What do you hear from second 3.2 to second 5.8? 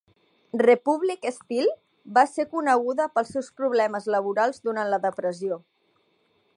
seus problemes laborals durant la depressió.